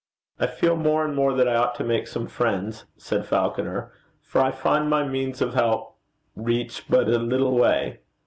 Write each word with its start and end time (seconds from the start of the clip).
'I 0.39 0.47
feel 0.47 0.75
more 0.75 1.05
and 1.05 1.13
more 1.15 1.35
that 1.35 1.47
I 1.47 1.53
ought 1.53 1.75
to 1.75 1.83
make 1.83 2.07
some 2.07 2.25
friends,' 2.25 2.85
said 2.97 3.23
Falconer; 3.23 3.91
'for 4.23 4.41
I 4.41 4.49
find 4.49 4.89
my 4.89 5.07
means 5.07 5.43
of 5.43 5.53
help 5.53 5.95
reach 6.35 6.85
but 6.89 7.07
a 7.07 7.19
little 7.19 7.53
way. 7.55 7.99